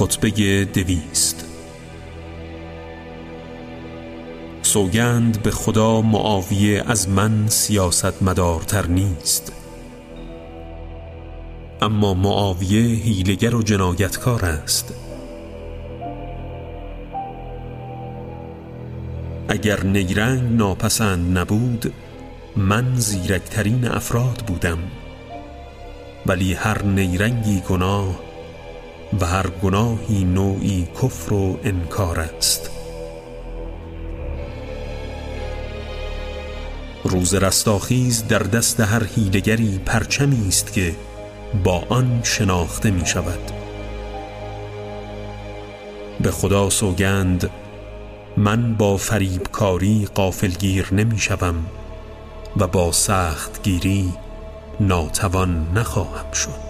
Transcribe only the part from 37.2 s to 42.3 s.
رستاخیز در دست هر هیلگری پرچمی است که با آن